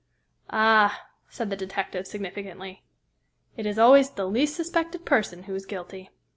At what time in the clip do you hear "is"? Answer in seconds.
3.67-3.77, 5.53-5.67